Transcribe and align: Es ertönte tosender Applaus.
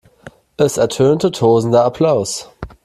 Es 0.57 0.77
ertönte 0.77 1.29
tosender 1.29 1.83
Applaus. 1.85 2.49